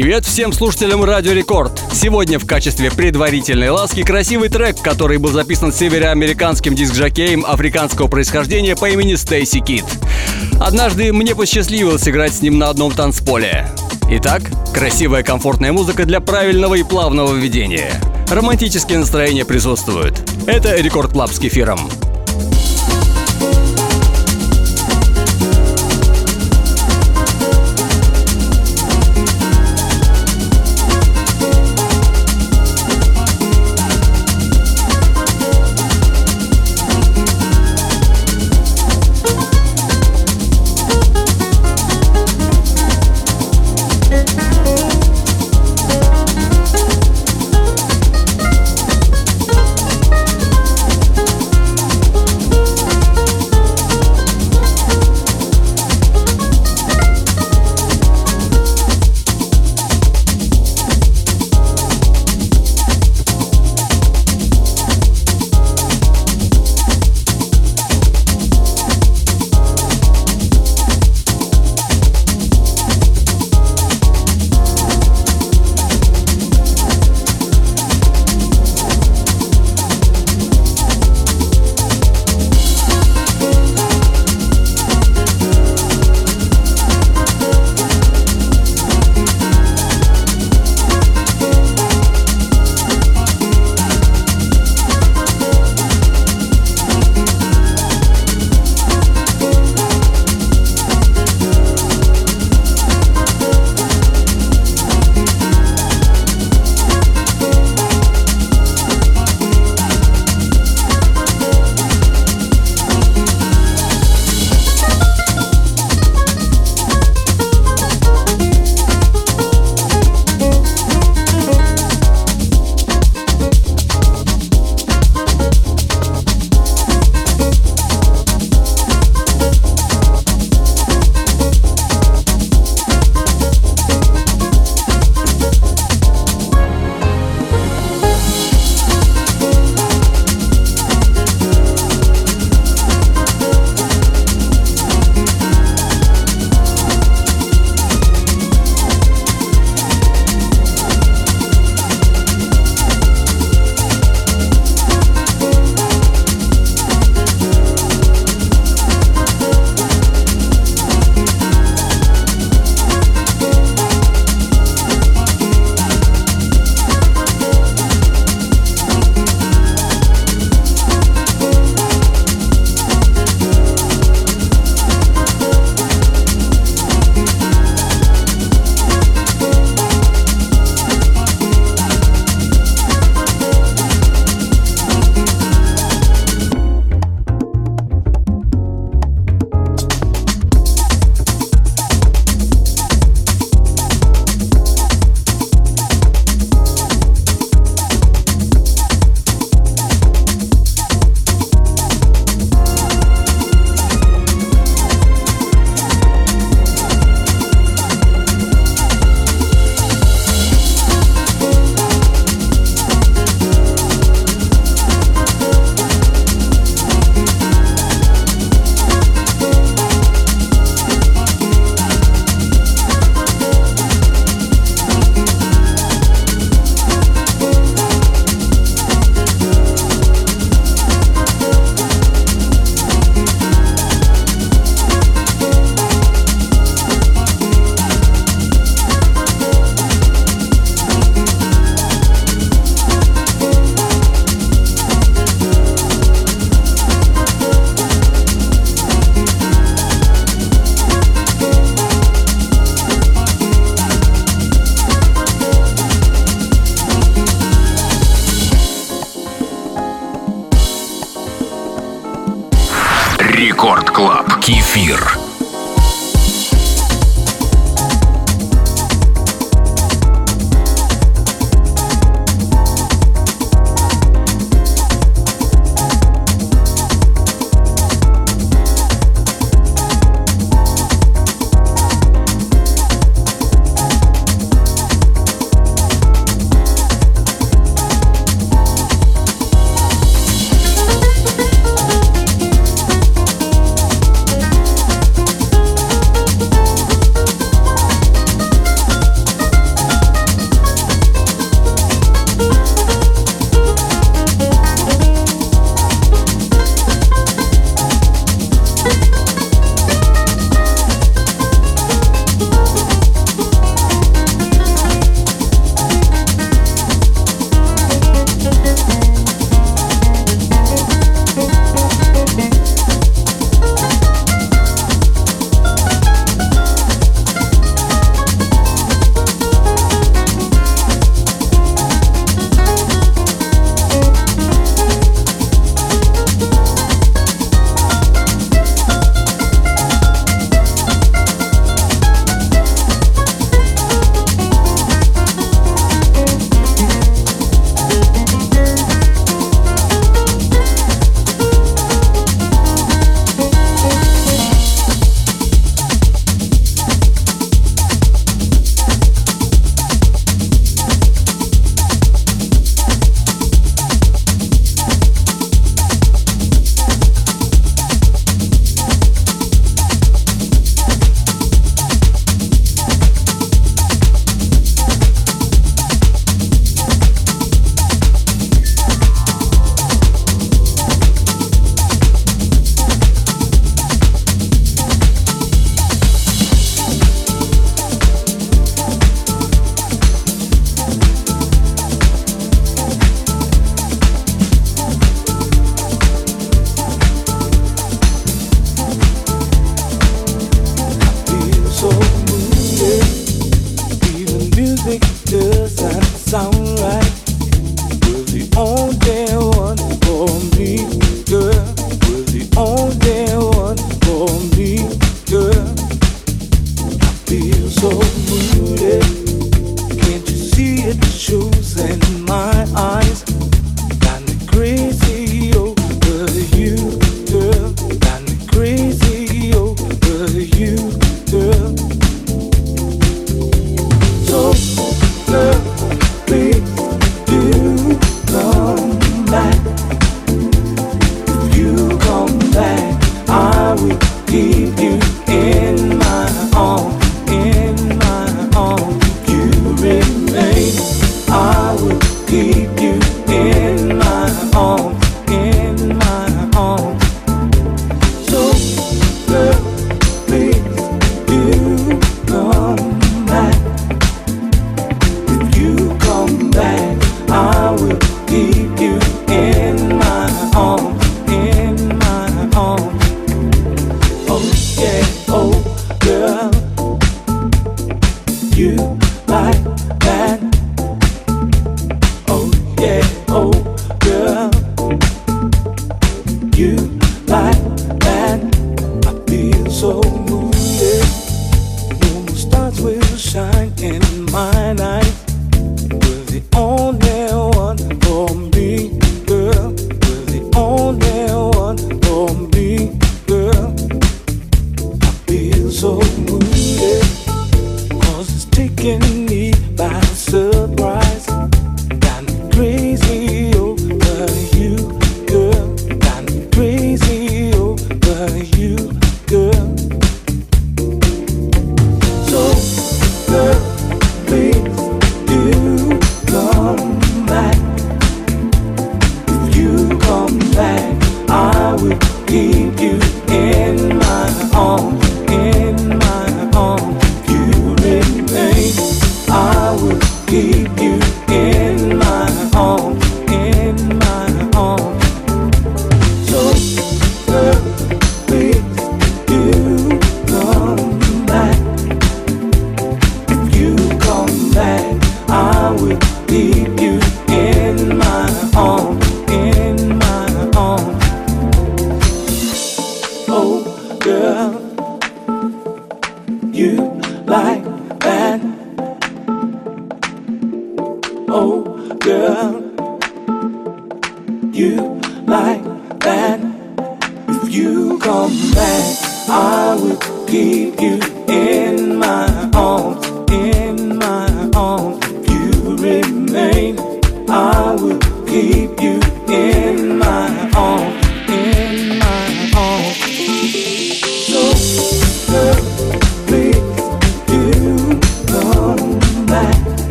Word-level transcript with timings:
Привет 0.00 0.24
всем 0.24 0.54
слушателям 0.54 1.04
Радио 1.04 1.32
Рекорд. 1.32 1.78
Сегодня 1.92 2.38
в 2.38 2.46
качестве 2.46 2.90
предварительной 2.90 3.68
ласки 3.68 4.02
красивый 4.02 4.48
трек, 4.48 4.80
который 4.80 5.18
был 5.18 5.30
записан 5.30 5.74
североамериканским 5.74 6.74
диск-жокеем 6.74 7.44
африканского 7.46 8.08
происхождения 8.08 8.76
по 8.76 8.88
имени 8.88 9.14
Стейси 9.16 9.60
Кидд. 9.60 9.84
Однажды 10.58 11.12
мне 11.12 11.34
посчастливилось 11.34 12.08
играть 12.08 12.32
с 12.32 12.40
ним 12.40 12.56
на 12.56 12.70
одном 12.70 12.92
танцполе. 12.92 13.68
Итак, 14.08 14.40
красивая 14.72 15.22
комфортная 15.22 15.72
музыка 15.72 16.06
для 16.06 16.20
правильного 16.20 16.76
и 16.76 16.82
плавного 16.82 17.34
ведения. 17.34 18.00
Романтические 18.30 19.00
настроения 19.00 19.44
присутствуют. 19.44 20.18
Это 20.46 20.76
Record 20.76 21.12
Club 21.12 21.30
с 21.30 21.38
Кефиром. 21.38 21.90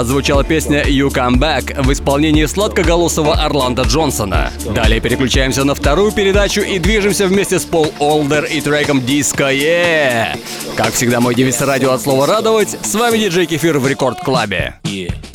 Отзвучала 0.00 0.44
песня 0.44 0.82
«You 0.84 1.08
Come 1.08 1.38
Back» 1.38 1.82
в 1.82 1.92
исполнении 1.92 2.44
сладкоголосого 2.46 3.34
Орландо 3.34 3.82
Джонсона. 3.82 4.52
Далее 4.74 5.00
переключаемся 5.00 5.64
на 5.64 5.74
вторую 5.74 6.12
передачу 6.12 6.60
и 6.60 6.78
движемся 6.78 7.26
вместе 7.26 7.58
с 7.58 7.64
Пол 7.64 7.92
Олдер 7.98 8.44
и 8.44 8.60
треком 8.60 9.00
«Disco 9.00 9.52
Yeah». 9.52 10.38
Как 10.76 10.92
всегда, 10.92 11.20
мой 11.20 11.34
девиз 11.34 11.60
радио 11.60 11.92
от 11.92 12.02
слова 12.02 12.26
«радовать». 12.26 12.76
С 12.82 12.94
вами 12.94 13.18
диджей 13.18 13.46
Кефир 13.46 13.78
в 13.78 13.86
Рекорд 13.86 14.20
Клабе. 14.20 14.74
Yeah. 14.84 15.31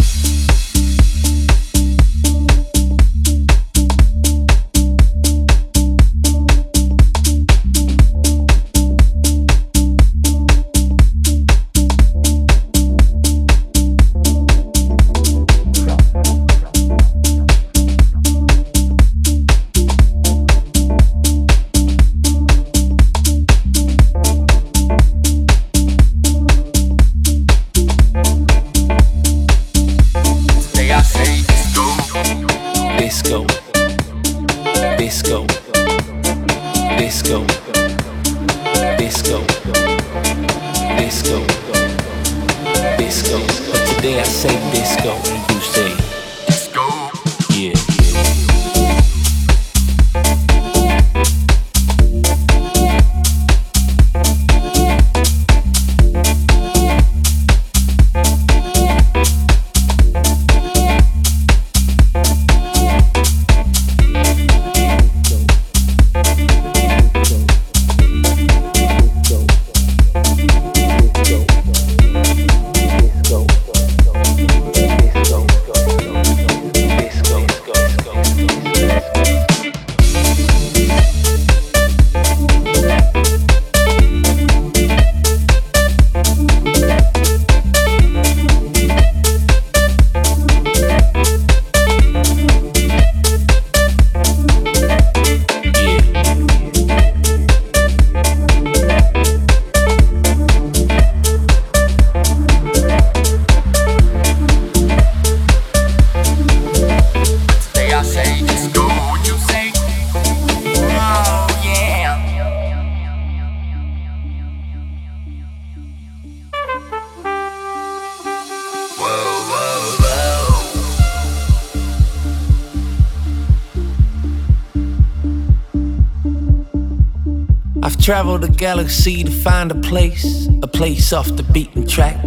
Galaxy 128.57 129.23
to 129.23 129.31
find 129.31 129.71
a 129.71 129.75
place, 129.75 130.47
a 130.63 130.67
place 130.67 131.13
off 131.13 131.27
the 131.35 131.43
beaten 131.43 131.87
track. 131.87 132.17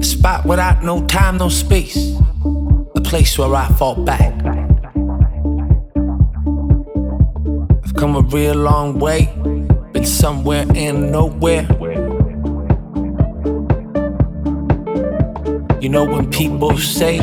A 0.00 0.04
spot 0.04 0.46
without 0.46 0.84
no 0.84 1.04
time, 1.06 1.38
no 1.38 1.48
space, 1.48 2.16
a 2.94 3.00
place 3.00 3.36
where 3.36 3.52
I 3.52 3.68
fall 3.72 3.96
back. 4.04 4.32
I've 7.84 7.94
come 7.96 8.14
a 8.14 8.22
real 8.22 8.54
long 8.54 9.00
way, 9.00 9.26
been 9.92 10.06
somewhere 10.06 10.64
and 10.76 11.10
nowhere. 11.10 11.66
You 15.80 15.88
know 15.88 16.04
when 16.04 16.30
people 16.30 16.78
say 16.78 17.18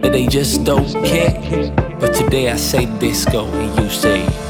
that 0.00 0.10
they 0.12 0.28
just 0.28 0.62
don't 0.62 0.92
care. 1.04 1.72
But 1.98 2.14
today 2.14 2.50
I 2.50 2.56
say 2.56 2.86
disco 2.98 3.46
and 3.46 3.82
you 3.82 3.90
say, 3.90 4.45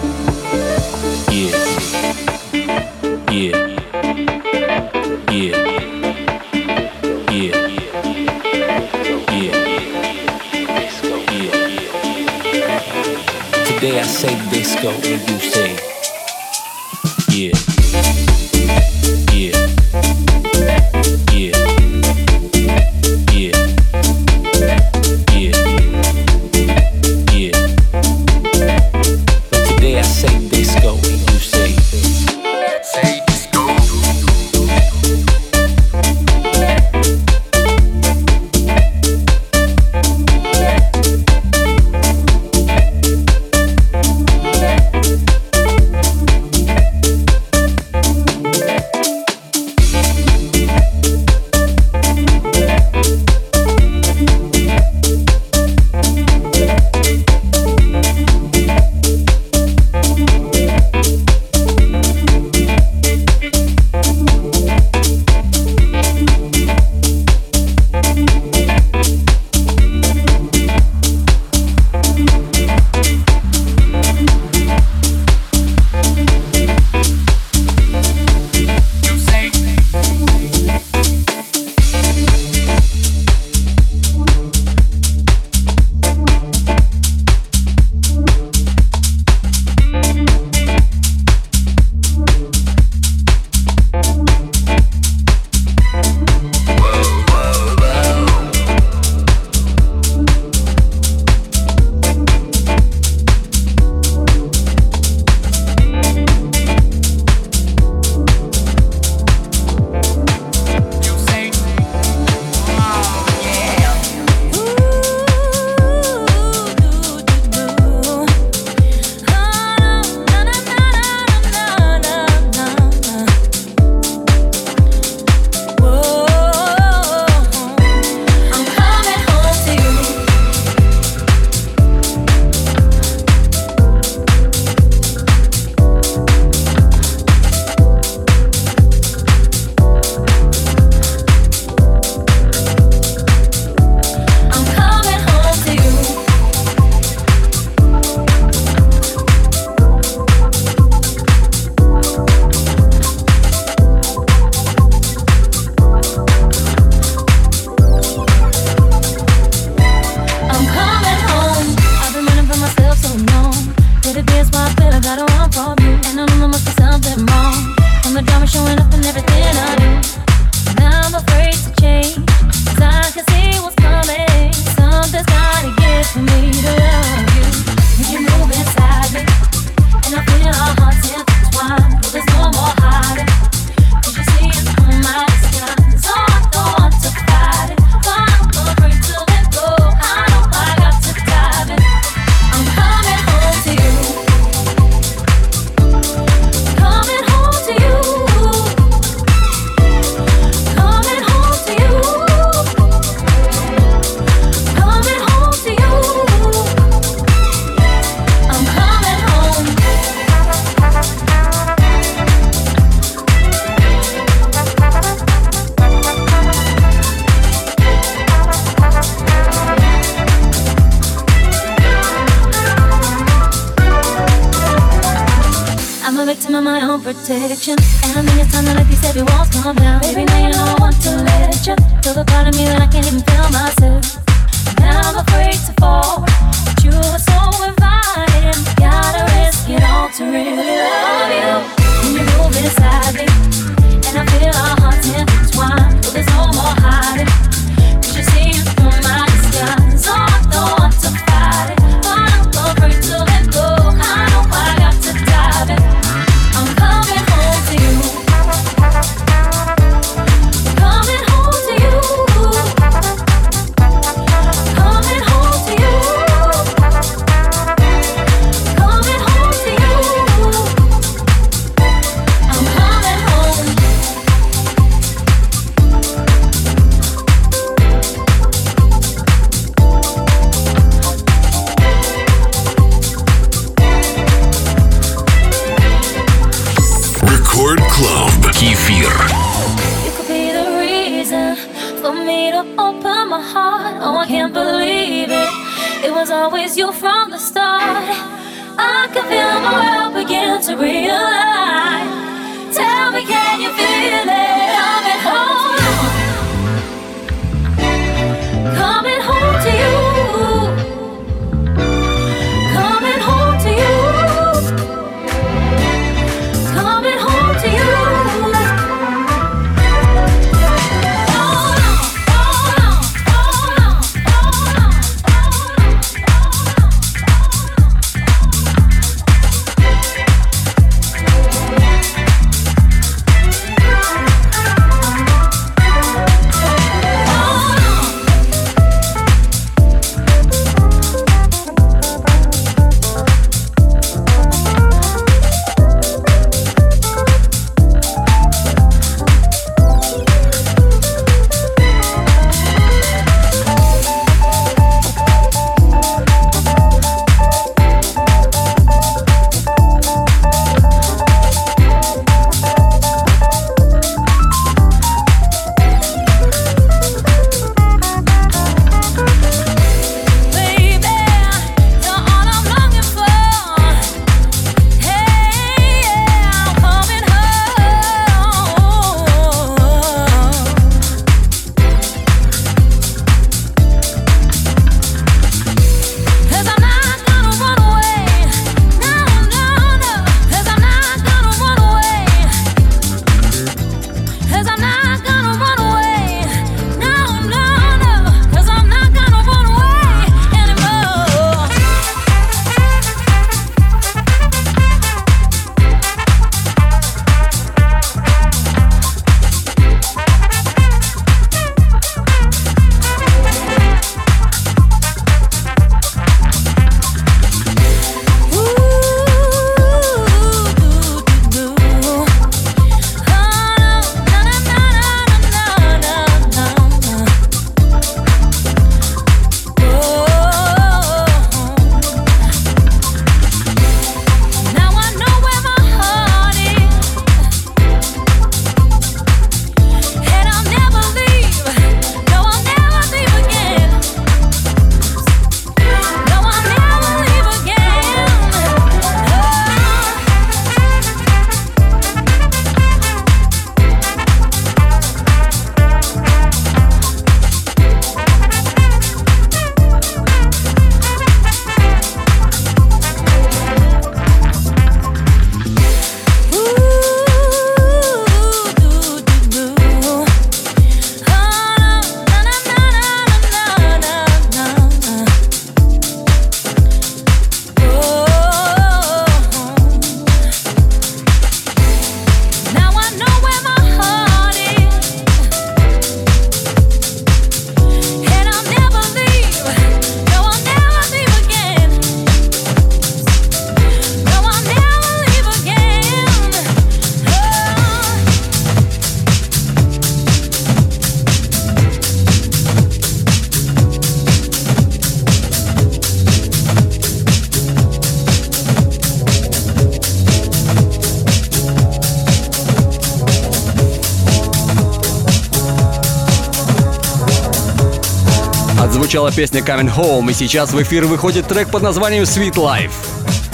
песня 519.36 519.60
Coming 519.60 519.94
Home, 519.94 520.30
и 520.30 520.34
сейчас 520.34 520.72
в 520.72 520.82
эфир 520.82 521.04
выходит 521.04 521.46
трек 521.46 521.70
под 521.70 521.82
названием 521.82 522.22
Sweet 522.22 522.54
Life. 522.54 522.92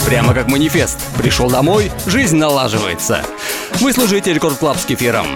Прямо 0.07 0.33
как 0.33 0.47
манифест. 0.47 0.97
Пришел 1.19 1.51
домой, 1.51 1.91
жизнь 2.07 2.37
налаживается. 2.37 3.25
Вы 3.81 3.93
слушаете 3.93 4.33
Record 4.33 4.59
Club 4.59 4.79
с 4.79 4.85
Кефиром. 4.85 5.27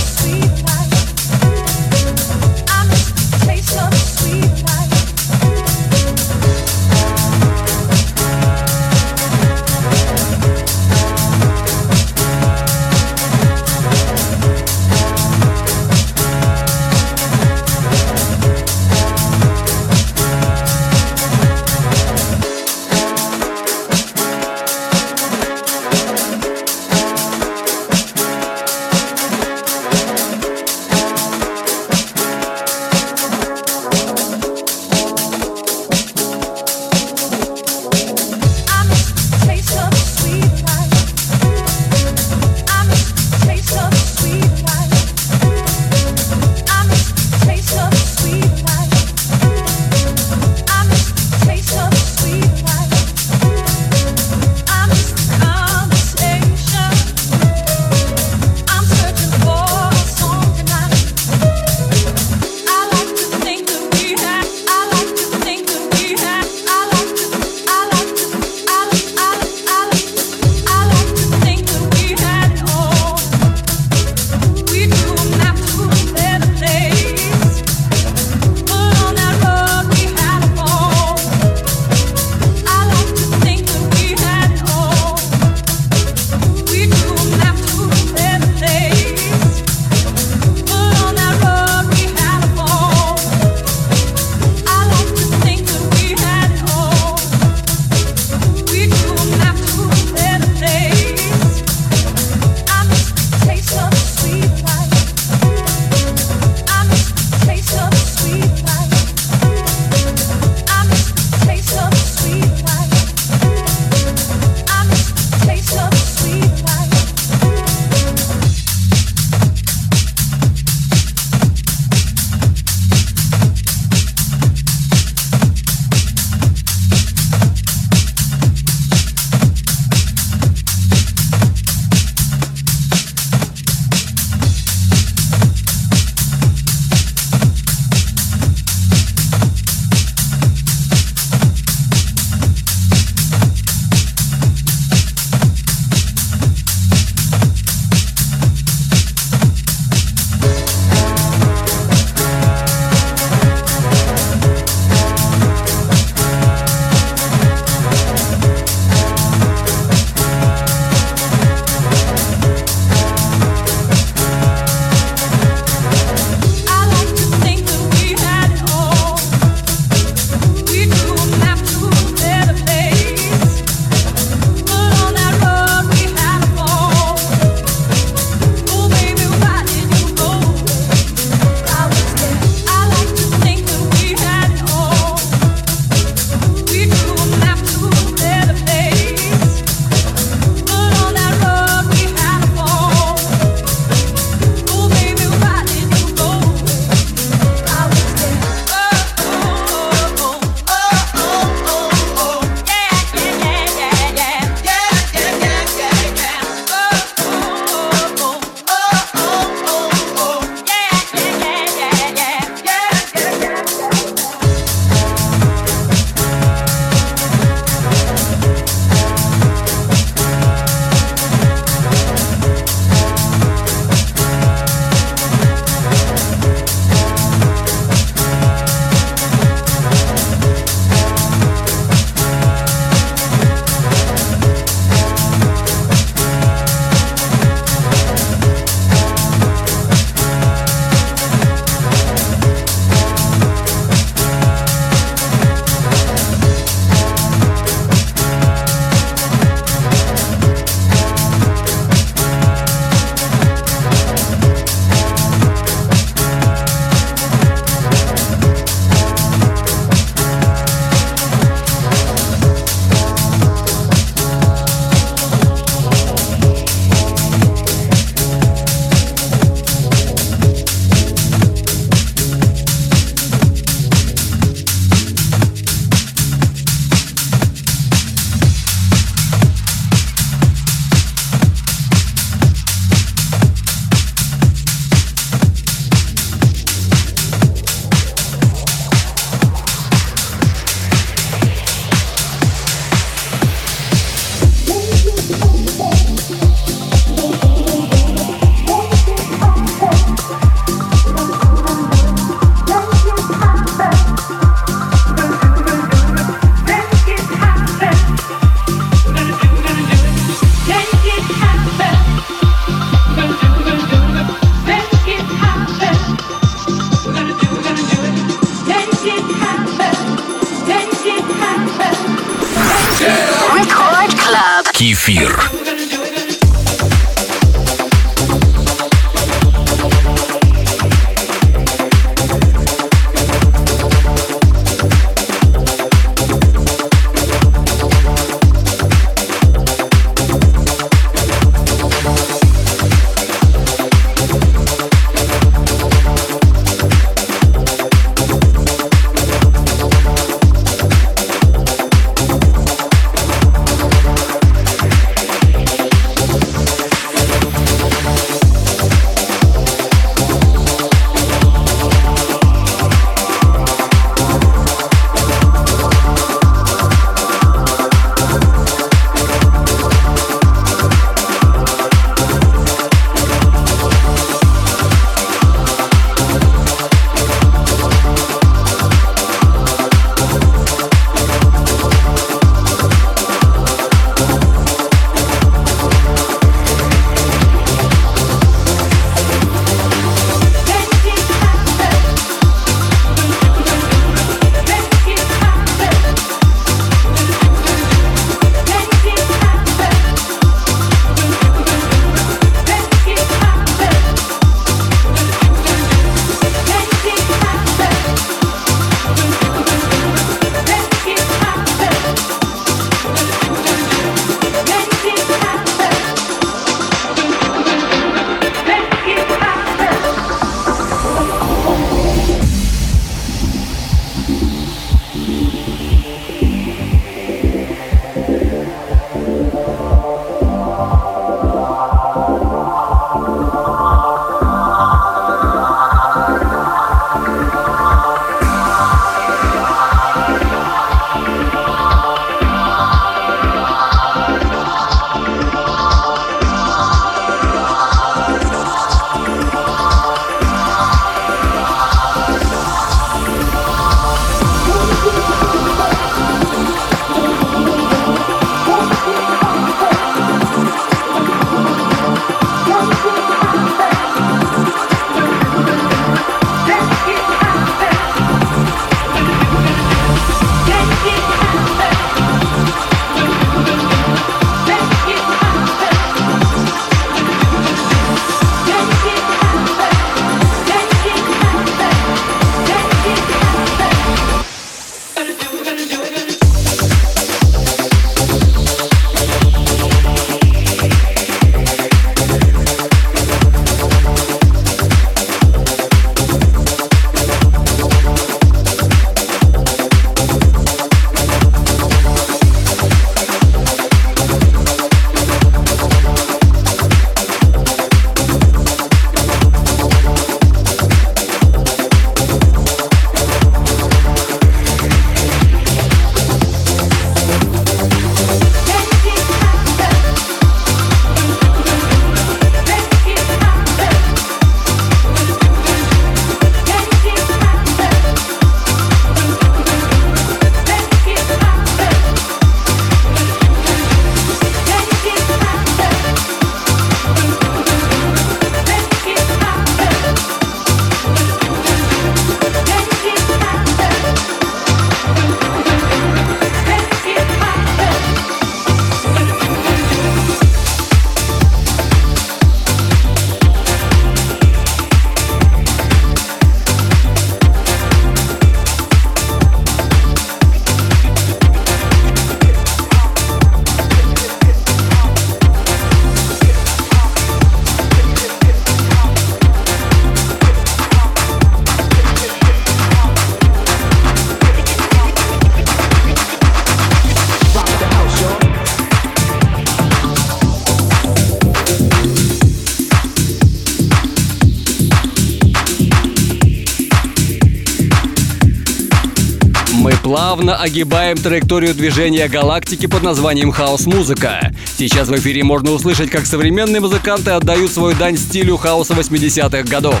Плавно 590.30 590.58
огибаем 590.58 591.16
траекторию 591.16 591.74
движения 591.74 592.28
галактики 592.28 592.86
под 592.86 593.02
названием 593.02 593.50
хаус-музыка. 593.50 594.52
Сейчас 594.78 595.08
в 595.08 595.16
эфире 595.16 595.42
можно 595.42 595.72
услышать, 595.72 596.08
как 596.08 596.24
современные 596.24 596.78
музыканты 596.78 597.32
отдают 597.32 597.72
свою 597.72 597.96
дань 597.96 598.16
стилю 598.16 598.56
хауса 598.56 598.94
80-х 598.94 599.64
годов. 599.64 600.00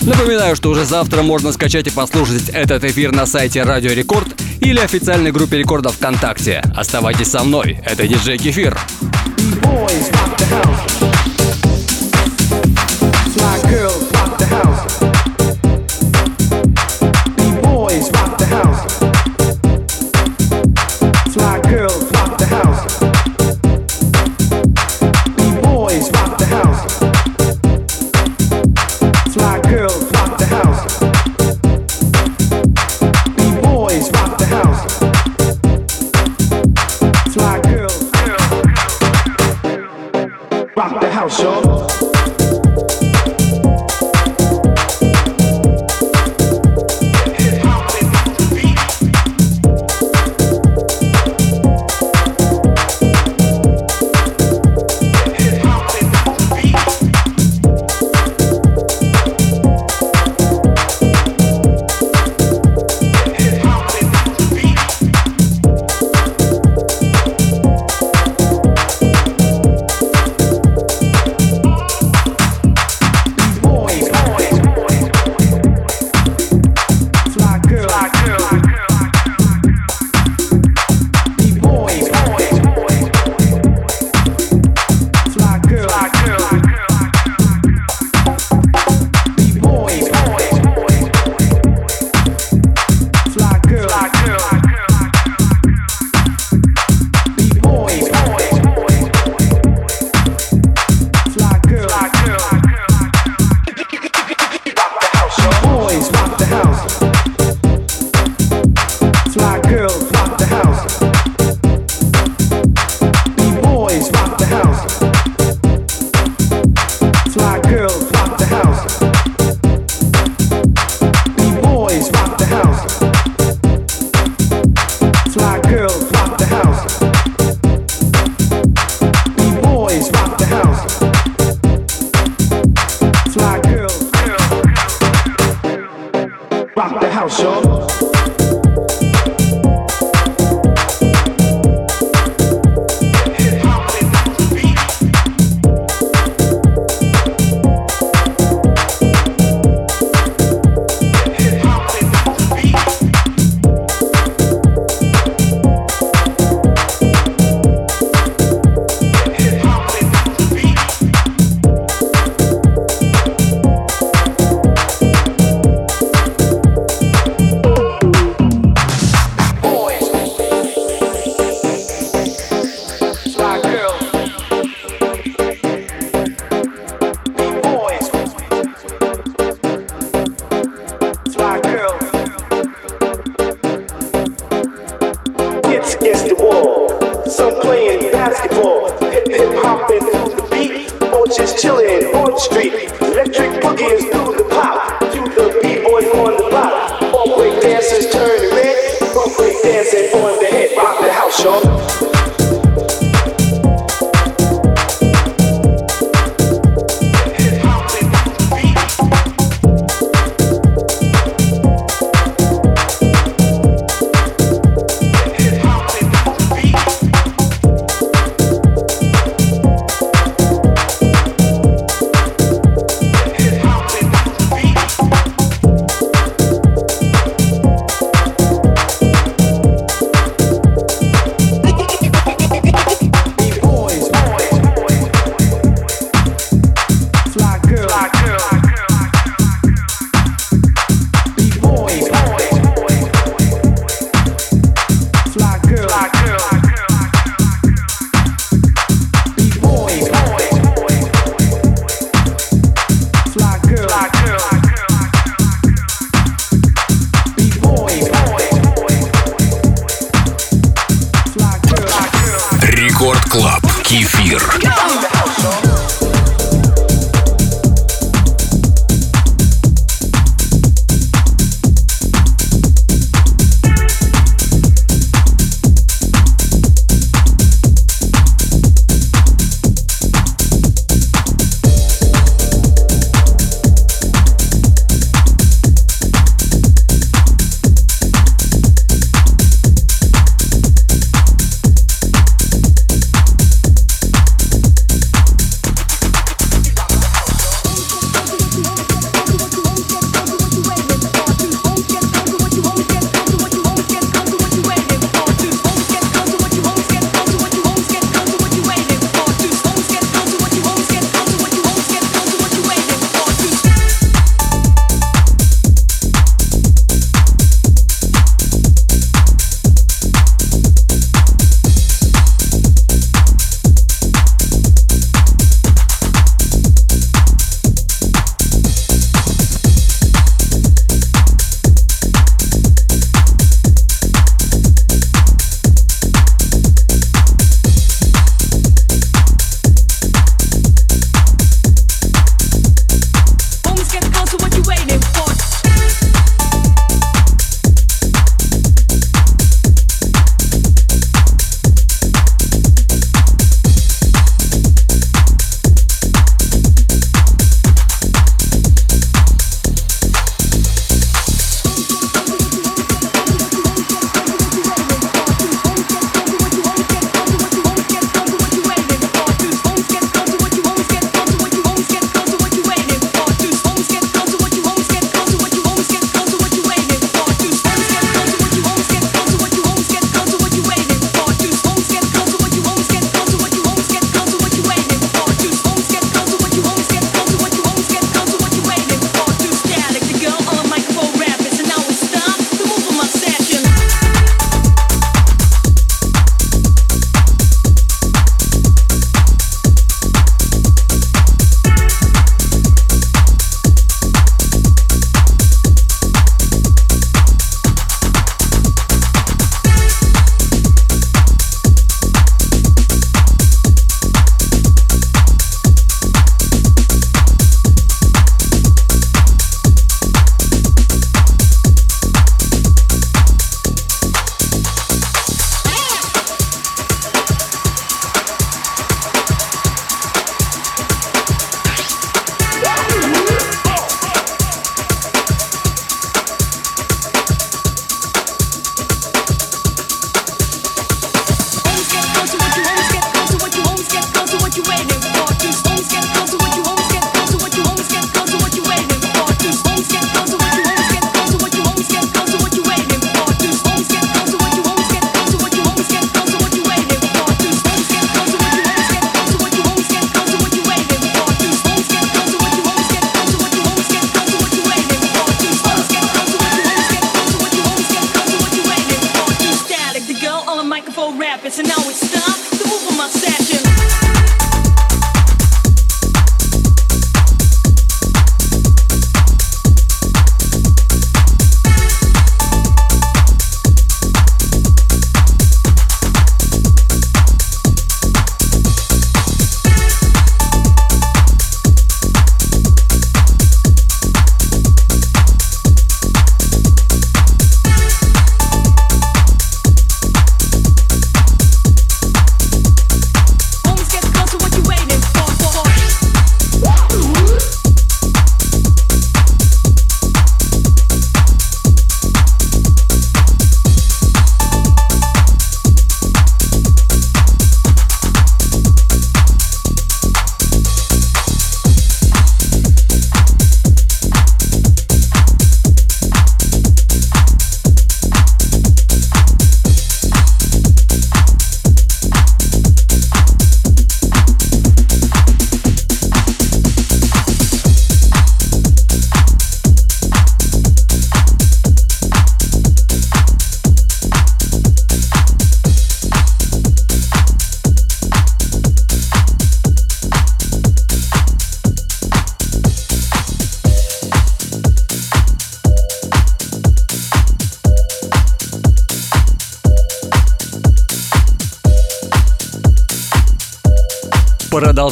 Напоминаю, 0.00 0.56
что 0.56 0.70
уже 0.70 0.86
завтра 0.86 1.20
можно 1.20 1.52
скачать 1.52 1.86
и 1.86 1.90
послушать 1.90 2.48
этот 2.48 2.82
эфир 2.84 3.12
на 3.12 3.26
сайте 3.26 3.62
Радио 3.62 3.92
Рекорд 3.92 4.28
или 4.62 4.78
официальной 4.78 5.32
группе 5.32 5.58
Рекорда 5.58 5.96
ВКонтакте. 5.96 6.62
Оставайтесь 6.74 7.28
со 7.28 7.44
мной, 7.44 7.78
это 7.84 8.08
диджей 8.08 8.38
Кефир. 8.38 8.78
girls 13.68 14.00
rock 14.00 14.00
the 14.00 14.01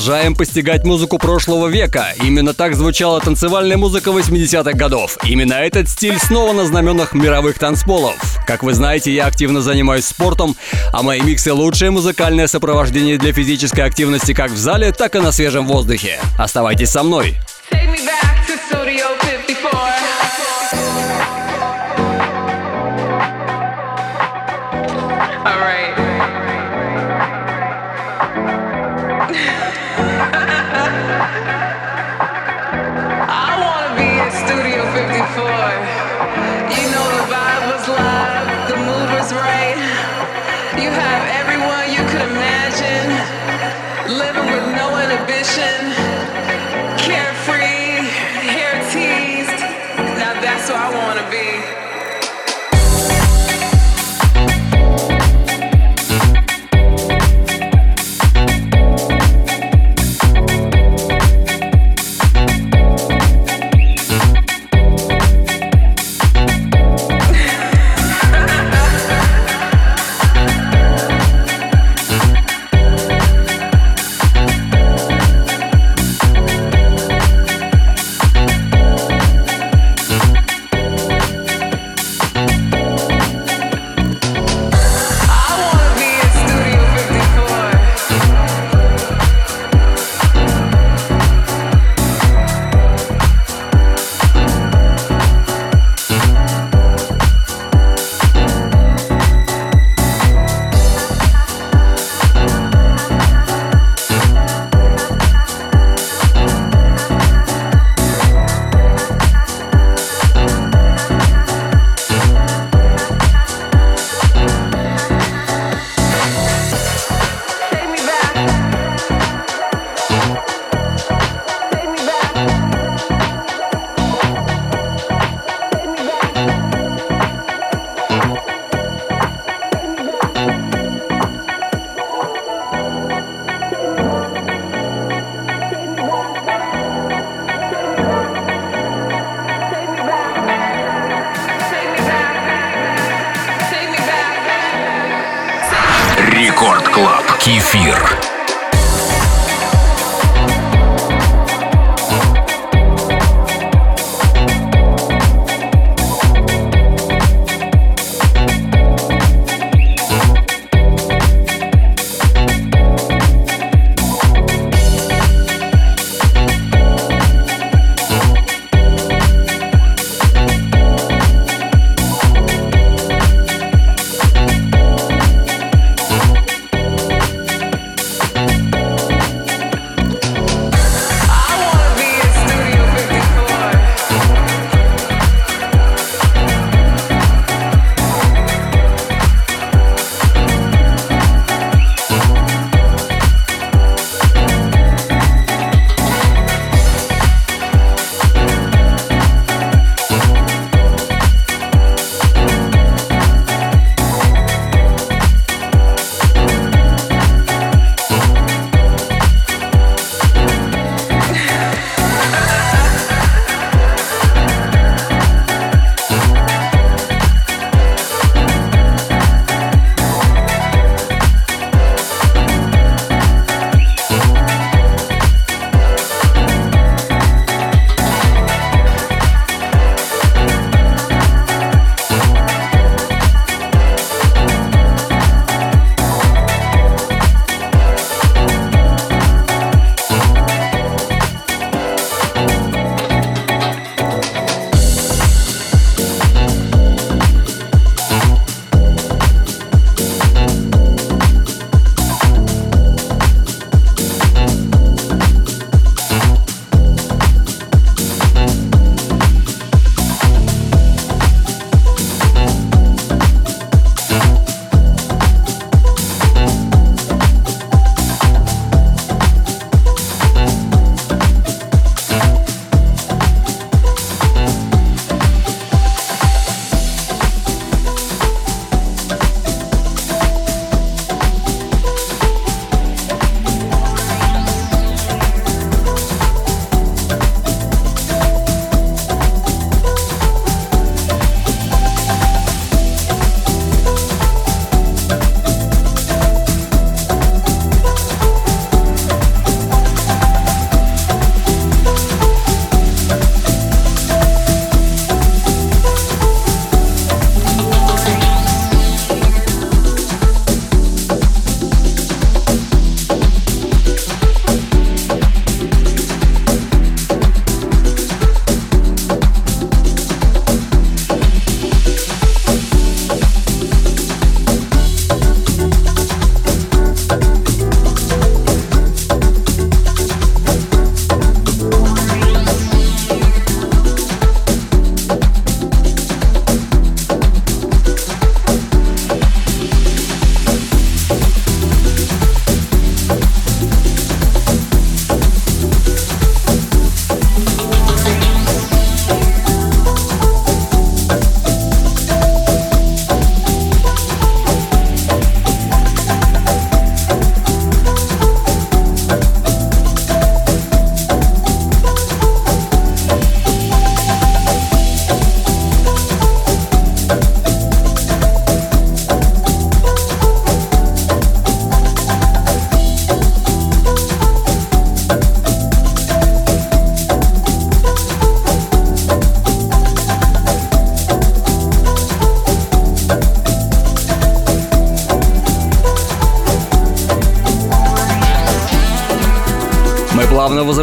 Продолжаем 0.00 0.34
постигать 0.34 0.82
музыку 0.84 1.18
прошлого 1.18 1.66
века. 1.66 2.14
Именно 2.24 2.54
так 2.54 2.74
звучала 2.74 3.20
танцевальная 3.20 3.76
музыка 3.76 4.08
80-х 4.08 4.72
годов. 4.72 5.18
Именно 5.24 5.52
этот 5.52 5.90
стиль 5.90 6.18
снова 6.18 6.54
на 6.54 6.64
знаменах 6.64 7.12
мировых 7.12 7.58
танцполов. 7.58 8.16
Как 8.46 8.62
вы 8.62 8.72
знаете, 8.72 9.12
я 9.12 9.26
активно 9.26 9.60
занимаюсь 9.60 10.06
спортом, 10.06 10.56
а 10.94 11.02
мои 11.02 11.20
миксы— 11.20 11.52
лучшее 11.52 11.90
музыкальное 11.90 12.46
сопровождение 12.46 13.18
для 13.18 13.34
физической 13.34 13.82
активности 13.82 14.32
как 14.32 14.52
в 14.52 14.56
зале, 14.56 14.90
так 14.92 15.16
и 15.16 15.18
на 15.18 15.32
свежем 15.32 15.66
воздухе. 15.66 16.18
Оставайтесь 16.38 16.88
со 16.88 17.02
мной. 17.02 17.36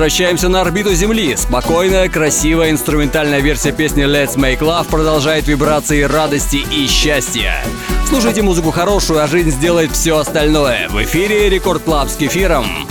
Возвращаемся 0.07 0.47
на 0.47 0.61
орбиту 0.61 0.93
Земли. 0.93 1.35
Спокойная, 1.35 2.07
красивая 2.07 2.71
инструментальная 2.71 3.41
версия 3.41 3.73
песни 3.73 4.05
Let's 4.05 4.37
Make 4.37 4.59
Love 4.59 4.87
продолжает 4.89 5.47
вибрации 5.49 6.03
радости 6.03 6.65
и 6.71 6.87
счастья. 6.87 7.55
Слушайте 8.07 8.41
музыку 8.41 8.71
хорошую, 8.71 9.21
а 9.21 9.27
жизнь 9.27 9.51
сделает 9.51 9.91
все 9.91 10.17
остальное. 10.17 10.87
В 10.87 11.03
эфире 11.03 11.49
Record 11.49 11.83
Club 11.83 12.07
с 12.07 12.15
Кефиром. 12.15 12.87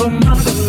the 0.00 0.08
nothing. 0.08 0.59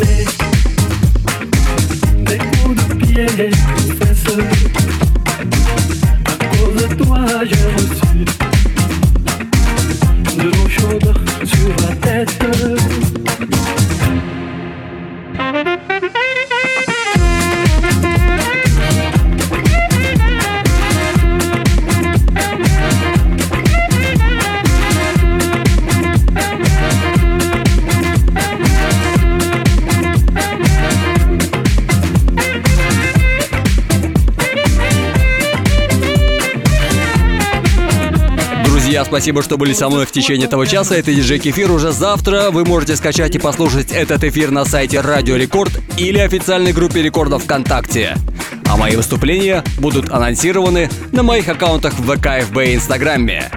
Спасибо, 39.21 39.43
что 39.43 39.59
были 39.59 39.73
со 39.73 39.87
мной 39.87 40.07
в 40.07 40.11
течение 40.11 40.47
этого 40.47 40.65
часа. 40.65 40.95
Это 40.95 41.13
диджей 41.13 41.37
Кефир. 41.37 41.71
Уже 41.71 41.91
завтра 41.91 42.49
вы 42.49 42.65
можете 42.65 42.95
скачать 42.95 43.35
и 43.35 43.37
послушать 43.37 43.91
этот 43.91 44.23
эфир 44.23 44.49
на 44.49 44.65
сайте 44.65 44.99
Радио 44.99 45.35
Рекорд 45.35 45.71
или 45.95 46.17
официальной 46.17 46.73
группе 46.73 47.03
рекордов 47.03 47.43
ВКонтакте. 47.43 48.17
А 48.65 48.77
мои 48.77 48.95
выступления 48.95 49.63
будут 49.77 50.09
анонсированы 50.09 50.89
на 51.11 51.21
моих 51.21 51.47
аккаунтах 51.47 51.93
в 51.99 52.17
ВК, 52.17 52.43
ФБ 52.47 52.57
и 52.65 52.73
Инстаграме. 52.73 53.51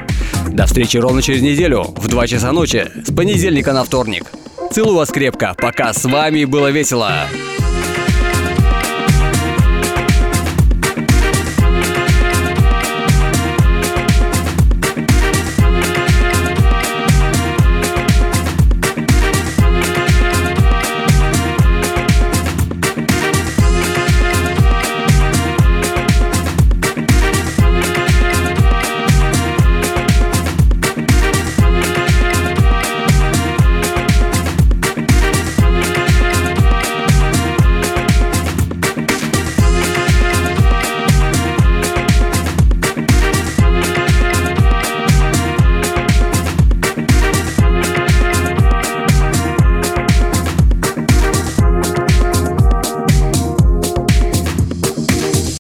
До 0.49 0.67
встречи 0.67 0.99
ровно 0.99 1.23
через 1.23 1.41
неделю 1.41 1.95
в 1.97 2.09
2 2.09 2.27
часа 2.27 2.53
ночи 2.53 2.87
с 3.03 3.11
понедельника 3.11 3.73
на 3.73 3.85
вторник. 3.85 4.27
Целую 4.71 4.97
вас 4.97 5.09
крепко. 5.09 5.55
Пока 5.57 5.95
с 5.95 6.05
вами 6.05 6.45
было 6.45 6.71
весело. 6.71 7.27